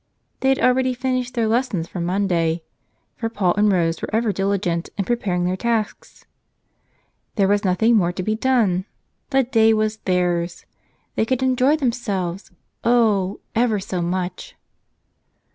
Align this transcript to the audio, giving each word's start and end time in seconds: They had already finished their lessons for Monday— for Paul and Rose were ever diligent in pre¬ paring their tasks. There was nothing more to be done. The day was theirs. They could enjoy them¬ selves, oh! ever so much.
They 0.39 0.49
had 0.49 0.57
already 0.57 0.95
finished 0.95 1.35
their 1.35 1.45
lessons 1.47 1.87
for 1.87 1.99
Monday— 2.01 2.63
for 3.17 3.29
Paul 3.29 3.53
and 3.55 3.71
Rose 3.71 4.01
were 4.01 4.09
ever 4.11 4.31
diligent 4.33 4.89
in 4.97 5.05
pre¬ 5.05 5.19
paring 5.19 5.45
their 5.45 5.55
tasks. 5.55 6.25
There 7.35 7.47
was 7.47 7.63
nothing 7.63 7.97
more 7.97 8.11
to 8.13 8.23
be 8.23 8.33
done. 8.33 8.85
The 9.29 9.43
day 9.43 9.75
was 9.75 9.97
theirs. 9.97 10.65
They 11.13 11.23
could 11.27 11.43
enjoy 11.43 11.77
them¬ 11.77 11.93
selves, 11.93 12.49
oh! 12.83 13.41
ever 13.53 13.79
so 13.79 14.01
much. 14.01 14.55